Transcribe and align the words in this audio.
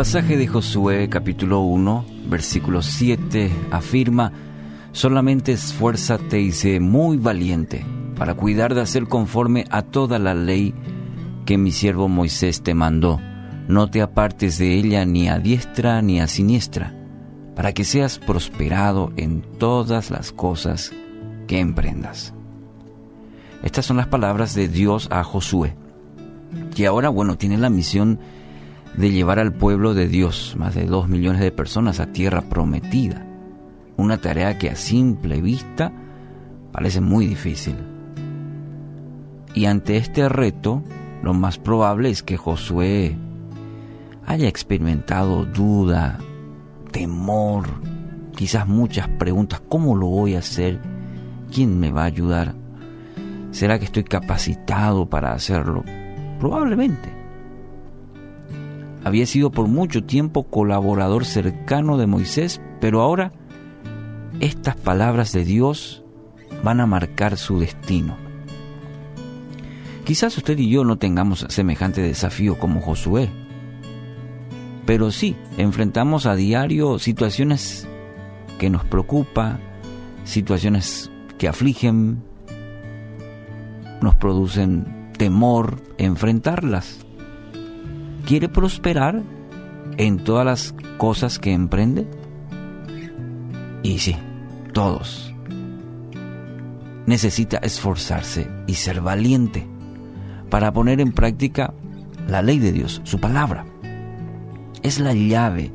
El 0.00 0.06
pasaje 0.06 0.38
de 0.38 0.46
Josué 0.46 1.10
capítulo 1.10 1.60
1, 1.60 2.06
versículo 2.26 2.80
7 2.80 3.50
afirma, 3.70 4.32
solamente 4.92 5.52
esfuérzate 5.52 6.40
y 6.40 6.52
sé 6.52 6.80
muy 6.80 7.18
valiente 7.18 7.84
para 8.16 8.32
cuidar 8.32 8.74
de 8.74 8.80
hacer 8.80 9.08
conforme 9.08 9.66
a 9.68 9.82
toda 9.82 10.18
la 10.18 10.32
ley 10.32 10.74
que 11.44 11.58
mi 11.58 11.70
siervo 11.70 12.08
Moisés 12.08 12.62
te 12.62 12.72
mandó. 12.72 13.20
No 13.68 13.90
te 13.90 14.00
apartes 14.00 14.56
de 14.56 14.72
ella 14.72 15.04
ni 15.04 15.28
a 15.28 15.38
diestra 15.38 16.00
ni 16.00 16.18
a 16.18 16.28
siniestra, 16.28 16.94
para 17.54 17.74
que 17.74 17.84
seas 17.84 18.18
prosperado 18.18 19.12
en 19.18 19.42
todas 19.42 20.10
las 20.10 20.32
cosas 20.32 20.94
que 21.46 21.60
emprendas. 21.60 22.32
Estas 23.62 23.84
son 23.84 23.98
las 23.98 24.06
palabras 24.06 24.54
de 24.54 24.66
Dios 24.66 25.08
a 25.10 25.22
Josué, 25.24 25.76
que 26.74 26.86
ahora, 26.86 27.10
bueno, 27.10 27.36
tiene 27.36 27.58
la 27.58 27.68
misión 27.68 28.16
de 28.16 28.39
llevar 28.96 29.38
al 29.38 29.52
pueblo 29.52 29.94
de 29.94 30.08
Dios, 30.08 30.54
más 30.58 30.74
de 30.74 30.84
dos 30.84 31.08
millones 31.08 31.40
de 31.40 31.52
personas, 31.52 32.00
a 32.00 32.12
tierra 32.12 32.42
prometida. 32.42 33.26
Una 33.96 34.18
tarea 34.18 34.58
que 34.58 34.70
a 34.70 34.76
simple 34.76 35.40
vista 35.40 35.92
parece 36.72 37.00
muy 37.00 37.26
difícil. 37.26 37.76
Y 39.54 39.66
ante 39.66 39.96
este 39.96 40.28
reto, 40.28 40.82
lo 41.22 41.34
más 41.34 41.58
probable 41.58 42.10
es 42.10 42.22
que 42.22 42.36
Josué 42.36 43.16
haya 44.26 44.48
experimentado 44.48 45.44
duda, 45.44 46.18
temor, 46.92 47.66
quizás 48.36 48.66
muchas 48.66 49.08
preguntas, 49.08 49.60
¿cómo 49.68 49.96
lo 49.96 50.06
voy 50.06 50.34
a 50.34 50.38
hacer? 50.38 50.80
¿Quién 51.52 51.78
me 51.80 51.90
va 51.90 52.02
a 52.02 52.06
ayudar? 52.06 52.54
¿Será 53.50 53.78
que 53.78 53.86
estoy 53.86 54.04
capacitado 54.04 55.08
para 55.08 55.32
hacerlo? 55.32 55.82
Probablemente 56.38 57.19
había 59.04 59.26
sido 59.26 59.50
por 59.50 59.66
mucho 59.66 60.04
tiempo 60.04 60.44
colaborador 60.44 61.24
cercano 61.24 61.96
de 61.96 62.06
Moisés, 62.06 62.60
pero 62.80 63.00
ahora 63.00 63.32
estas 64.40 64.76
palabras 64.76 65.32
de 65.32 65.44
Dios 65.44 66.04
van 66.62 66.80
a 66.80 66.86
marcar 66.86 67.36
su 67.36 67.58
destino. 67.58 68.16
Quizás 70.04 70.36
usted 70.36 70.58
y 70.58 70.68
yo 70.68 70.84
no 70.84 70.98
tengamos 70.98 71.46
semejante 71.48 72.02
desafío 72.02 72.58
como 72.58 72.80
Josué, 72.80 73.30
pero 74.86 75.10
sí 75.10 75.36
enfrentamos 75.56 76.26
a 76.26 76.34
diario 76.34 76.98
situaciones 76.98 77.86
que 78.58 78.70
nos 78.70 78.84
preocupan, 78.84 79.60
situaciones 80.24 81.10
que 81.38 81.48
afligen, 81.48 82.22
nos 84.02 84.14
producen 84.16 85.12
temor 85.16 85.80
enfrentarlas 85.98 87.06
quiere 88.30 88.48
prosperar 88.48 89.24
en 89.96 90.22
todas 90.22 90.46
las 90.46 90.74
cosas 90.98 91.40
que 91.40 91.52
emprende? 91.52 92.06
Y 93.82 93.98
sí, 93.98 94.14
todos. 94.72 95.34
Necesita 97.06 97.56
esforzarse 97.56 98.48
y 98.68 98.74
ser 98.74 99.00
valiente 99.00 99.66
para 100.48 100.72
poner 100.72 101.00
en 101.00 101.10
práctica 101.10 101.74
la 102.28 102.40
ley 102.40 102.60
de 102.60 102.70
Dios, 102.70 103.00
su 103.02 103.18
palabra. 103.18 103.66
Es 104.84 105.00
la 105.00 105.12
llave 105.12 105.72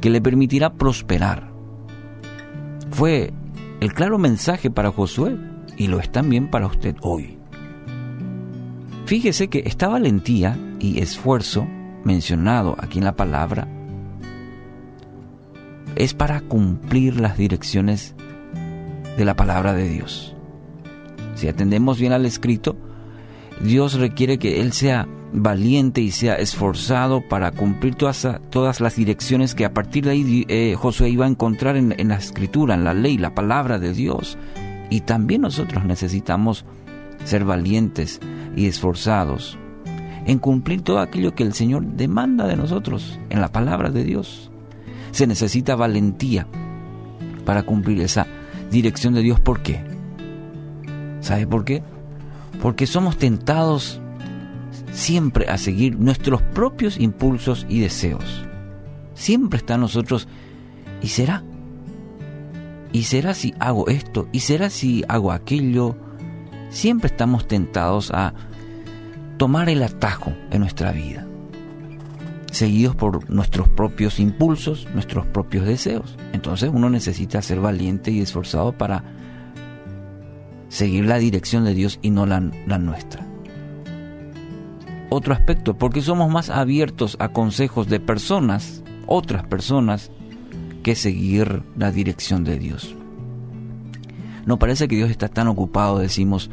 que 0.00 0.10
le 0.10 0.20
permitirá 0.20 0.74
prosperar. 0.74 1.50
Fue 2.92 3.32
el 3.80 3.92
claro 3.92 4.18
mensaje 4.18 4.70
para 4.70 4.92
Josué 4.92 5.36
y 5.76 5.88
lo 5.88 5.98
es 5.98 6.12
también 6.12 6.48
para 6.48 6.68
usted 6.68 6.94
hoy. 7.00 7.38
Fíjese 9.06 9.48
que 9.48 9.64
esta 9.66 9.88
valentía 9.88 10.56
esfuerzo 10.98 11.66
mencionado 12.04 12.76
aquí 12.78 12.98
en 12.98 13.04
la 13.04 13.16
palabra 13.16 13.68
es 15.96 16.14
para 16.14 16.40
cumplir 16.42 17.20
las 17.20 17.36
direcciones 17.36 18.14
de 19.16 19.24
la 19.24 19.34
palabra 19.34 19.72
de 19.72 19.88
Dios. 19.88 20.36
Si 21.34 21.48
atendemos 21.48 21.98
bien 21.98 22.12
al 22.12 22.26
escrito, 22.26 22.76
Dios 23.62 23.94
requiere 23.94 24.38
que 24.38 24.60
Él 24.60 24.72
sea 24.72 25.08
valiente 25.32 26.02
y 26.02 26.10
sea 26.10 26.34
esforzado 26.36 27.26
para 27.26 27.50
cumplir 27.50 27.94
todas, 27.94 28.28
todas 28.50 28.80
las 28.80 28.96
direcciones 28.96 29.54
que 29.54 29.64
a 29.64 29.72
partir 29.72 30.04
de 30.04 30.10
ahí 30.10 30.44
eh, 30.48 30.74
Josué 30.78 31.08
iba 31.08 31.24
a 31.24 31.30
encontrar 31.30 31.76
en, 31.76 31.94
en 31.98 32.08
la 32.08 32.16
escritura, 32.16 32.74
en 32.74 32.84
la 32.84 32.94
ley, 32.94 33.18
la 33.18 33.34
palabra 33.34 33.78
de 33.78 33.92
Dios. 33.92 34.38
Y 34.90 35.00
también 35.00 35.40
nosotros 35.40 35.84
necesitamos 35.84 36.64
ser 37.24 37.44
valientes 37.44 38.20
y 38.54 38.66
esforzados 38.66 39.58
en 40.26 40.38
cumplir 40.38 40.82
todo 40.82 40.98
aquello 40.98 41.34
que 41.34 41.44
el 41.44 41.54
Señor 41.54 41.86
demanda 41.86 42.46
de 42.46 42.56
nosotros 42.56 43.18
en 43.30 43.40
la 43.40 43.52
palabra 43.52 43.90
de 43.90 44.04
Dios. 44.04 44.50
Se 45.12 45.26
necesita 45.26 45.76
valentía 45.76 46.46
para 47.44 47.62
cumplir 47.62 48.00
esa 48.00 48.26
dirección 48.70 49.14
de 49.14 49.22
Dios. 49.22 49.40
¿Por 49.40 49.62
qué? 49.62 49.82
¿Sabe 51.20 51.46
por 51.46 51.64
qué? 51.64 51.82
Porque 52.60 52.86
somos 52.86 53.16
tentados 53.16 54.00
siempre 54.92 55.48
a 55.48 55.58
seguir 55.58 55.98
nuestros 55.98 56.42
propios 56.42 56.98
impulsos 56.98 57.64
y 57.68 57.80
deseos. 57.80 58.44
Siempre 59.14 59.58
está 59.58 59.74
en 59.74 59.82
nosotros, 59.82 60.26
¿y 61.02 61.08
será? 61.08 61.44
¿Y 62.92 63.04
será 63.04 63.34
si 63.34 63.54
hago 63.58 63.88
esto? 63.88 64.28
¿Y 64.32 64.40
será 64.40 64.70
si 64.70 65.04
hago 65.08 65.32
aquello? 65.32 65.96
Siempre 66.70 67.08
estamos 67.08 67.46
tentados 67.46 68.10
a 68.10 68.34
tomar 69.36 69.68
el 69.68 69.82
atajo 69.82 70.32
en 70.50 70.60
nuestra 70.60 70.92
vida, 70.92 71.26
seguidos 72.50 72.96
por 72.96 73.28
nuestros 73.30 73.68
propios 73.68 74.18
impulsos, 74.18 74.86
nuestros 74.94 75.26
propios 75.26 75.66
deseos. 75.66 76.16
Entonces 76.32 76.70
uno 76.72 76.90
necesita 76.90 77.42
ser 77.42 77.60
valiente 77.60 78.10
y 78.10 78.20
esforzado 78.20 78.72
para 78.72 79.04
seguir 80.68 81.06
la 81.06 81.18
dirección 81.18 81.64
de 81.64 81.74
Dios 81.74 81.98
y 82.02 82.10
no 82.10 82.26
la, 82.26 82.40
la 82.66 82.78
nuestra. 82.78 83.26
Otro 85.08 85.34
aspecto, 85.34 85.78
porque 85.78 86.02
somos 86.02 86.30
más 86.30 86.50
abiertos 86.50 87.16
a 87.20 87.28
consejos 87.28 87.88
de 87.88 88.00
personas, 88.00 88.82
otras 89.06 89.44
personas, 89.44 90.10
que 90.82 90.94
seguir 90.94 91.62
la 91.76 91.92
dirección 91.92 92.44
de 92.44 92.58
Dios. 92.58 92.94
No 94.46 94.58
parece 94.58 94.88
que 94.88 94.96
Dios 94.96 95.10
está 95.10 95.28
tan 95.28 95.48
ocupado, 95.48 95.98
decimos, 95.98 96.50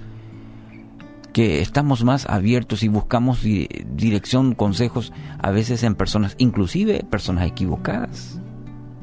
que 1.34 1.62
estamos 1.62 2.04
más 2.04 2.28
abiertos 2.30 2.84
y 2.84 2.88
buscamos 2.88 3.42
dirección, 3.42 4.54
consejos, 4.54 5.12
a 5.40 5.50
veces 5.50 5.84
en 5.84 5.96
personas, 5.96 6.36
inclusive 6.38 7.04
personas 7.10 7.48
equivocadas. 7.48 8.40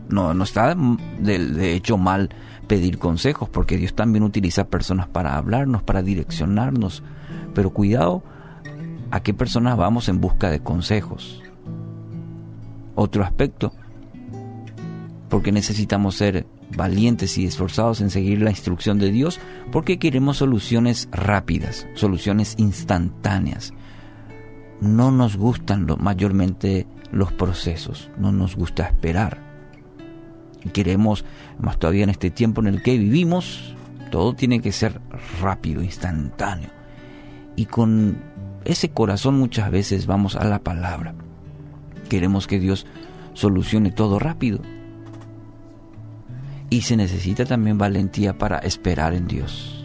No, 0.08 0.32
no 0.32 0.44
está 0.44 0.76
de, 1.18 1.74
hecho 1.74 1.98
mal 1.98 2.30
pedir 2.68 2.98
consejos, 2.98 3.48
porque 3.48 3.76
Dios 3.76 3.94
también 3.94 4.22
utiliza 4.22 4.68
personas 4.68 5.08
para 5.08 5.36
hablarnos, 5.36 5.82
para 5.82 6.02
direccionarnos. 6.02 7.02
Pero 7.52 7.70
cuidado 7.70 8.22
a 9.10 9.20
qué 9.20 9.34
personas 9.34 9.76
vamos 9.76 10.08
en 10.08 10.20
busca 10.20 10.50
de 10.50 10.60
consejos. 10.60 11.42
Otro 12.94 13.24
aspecto, 13.24 13.72
porque 15.28 15.50
necesitamos 15.50 16.14
ser 16.14 16.46
valientes 16.76 17.36
y 17.38 17.46
esforzados 17.46 18.00
en 18.00 18.10
seguir 18.10 18.42
la 18.42 18.50
instrucción 18.50 18.98
de 18.98 19.10
Dios 19.10 19.40
porque 19.72 19.98
queremos 19.98 20.38
soluciones 20.38 21.08
rápidas, 21.12 21.86
soluciones 21.94 22.54
instantáneas. 22.58 23.72
No 24.80 25.10
nos 25.10 25.36
gustan 25.36 25.86
mayormente 25.98 26.86
los 27.12 27.32
procesos, 27.32 28.10
no 28.18 28.32
nos 28.32 28.56
gusta 28.56 28.84
esperar. 28.84 29.38
Queremos, 30.72 31.24
más 31.58 31.78
todavía 31.78 32.04
en 32.04 32.10
este 32.10 32.30
tiempo 32.30 32.60
en 32.60 32.68
el 32.68 32.82
que 32.82 32.98
vivimos, 32.98 33.74
todo 34.10 34.34
tiene 34.34 34.60
que 34.60 34.72
ser 34.72 35.00
rápido, 35.40 35.82
instantáneo. 35.82 36.70
Y 37.56 37.66
con 37.66 38.18
ese 38.64 38.90
corazón 38.90 39.38
muchas 39.38 39.70
veces 39.70 40.06
vamos 40.06 40.36
a 40.36 40.44
la 40.44 40.60
palabra. 40.60 41.14
Queremos 42.08 42.46
que 42.46 42.58
Dios 42.58 42.86
solucione 43.34 43.90
todo 43.90 44.18
rápido, 44.18 44.60
y 46.70 46.82
se 46.82 46.96
necesita 46.96 47.44
también 47.44 47.76
valentía 47.76 48.38
para 48.38 48.58
esperar 48.58 49.12
en 49.12 49.26
Dios. 49.26 49.76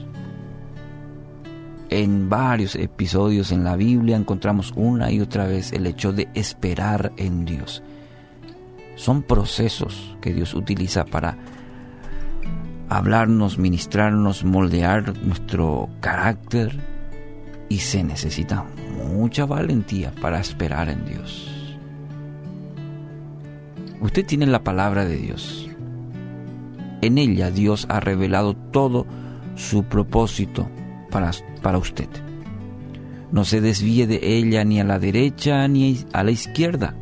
En 1.89 2.29
varios 2.29 2.75
episodios 2.75 3.51
en 3.51 3.63
la 3.63 3.75
Biblia 3.75 4.15
encontramos 4.15 4.71
una 4.75 5.11
y 5.11 5.19
otra 5.19 5.47
vez 5.47 5.73
el 5.73 5.87
hecho 5.87 6.13
de 6.13 6.27
esperar 6.35 7.11
en 7.17 7.45
Dios. 7.45 7.83
Son 8.95 9.23
procesos 9.23 10.15
que 10.21 10.33
Dios 10.33 10.53
utiliza 10.53 11.05
para 11.05 11.37
hablarnos, 12.87 13.57
ministrarnos, 13.57 14.43
moldear 14.43 15.17
nuestro 15.23 15.89
carácter 16.01 16.79
y 17.67 17.79
se 17.79 18.03
necesita 18.03 18.63
mucha 18.95 19.45
valentía 19.45 20.11
para 20.21 20.39
esperar 20.39 20.89
en 20.89 21.03
Dios. 21.05 21.51
Usted 24.01 24.25
tiene 24.25 24.45
la 24.45 24.63
palabra 24.63 25.05
de 25.05 25.17
Dios 25.17 25.69
en 27.05 27.17
ella 27.17 27.51
Dios 27.51 27.85
ha 27.89 27.99
revelado 27.99 28.55
todo 28.55 29.05
su 29.55 29.83
propósito 29.83 30.67
para, 31.11 31.31
para 31.61 31.77
usted. 31.77 32.09
No 33.31 33.45
se 33.45 33.61
desvíe 33.61 34.07
de 34.07 34.19
ella 34.21 34.63
ni 34.63 34.79
a 34.79 34.83
la 34.83 34.99
derecha 34.99 35.67
ni 35.67 36.05
a 36.13 36.23
la 36.23 36.31
izquierda. 36.31 36.95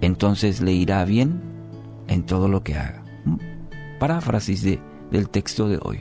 entonces 0.00 0.60
le 0.60 0.72
irá 0.72 1.04
bien 1.04 1.40
en 2.08 2.24
todo 2.24 2.48
lo 2.48 2.62
que 2.62 2.76
haga. 2.76 3.02
Paráfrasis 3.98 4.62
de, 4.62 4.80
del 5.10 5.28
texto 5.28 5.68
de 5.68 5.78
hoy. 5.82 6.00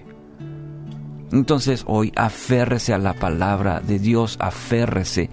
Entonces 1.32 1.84
hoy 1.86 2.12
aférrese 2.16 2.94
a 2.94 2.98
la 2.98 3.14
palabra 3.14 3.82
de 3.82 4.00
Dios, 4.00 4.38
aférrese 4.40 5.30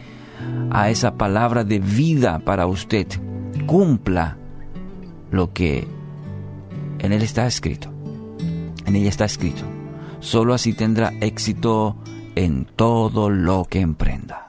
a 0.70 0.90
esa 0.90 1.14
palabra 1.14 1.64
de 1.64 1.78
vida 1.78 2.40
para 2.40 2.66
usted. 2.66 3.06
Cumpla 3.66 4.36
lo 5.30 5.52
que 5.52 5.86
en 6.98 7.12
él 7.12 7.22
está 7.22 7.46
escrito. 7.46 7.92
En 8.86 8.96
ella 8.96 9.08
está 9.08 9.24
escrito. 9.24 9.64
Solo 10.20 10.54
así 10.54 10.72
tendrá 10.72 11.12
éxito 11.20 11.96
en 12.34 12.64
todo 12.64 13.30
lo 13.30 13.64
que 13.64 13.80
emprenda. 13.80 14.45